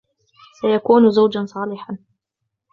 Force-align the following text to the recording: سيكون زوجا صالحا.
سيكون 0.61 1.09
زوجا 1.09 1.45
صالحا. 1.45 1.97